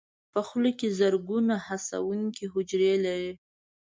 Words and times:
په 0.31 0.39
خوله 0.47 0.71
کې 0.79 0.87
زرګونه 0.99 1.55
حسونکي 1.65 2.45
حجرې 2.53 2.93
لري. 3.05 3.31